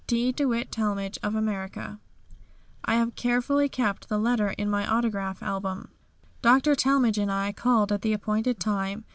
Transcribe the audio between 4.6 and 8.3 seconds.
my autograph album. Dr. Talmage and I called at the